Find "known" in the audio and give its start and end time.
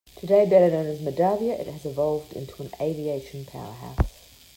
0.71-0.87